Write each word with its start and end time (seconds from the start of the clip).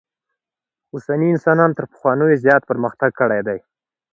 اوسني 0.93 1.27
انسانانو 1.33 1.77
تر 1.77 1.85
پخوانیو 1.91 2.39
زیات 2.43 2.61
پرمختک 2.69 3.11
کړی 3.19 3.39
دئ. 3.47 3.59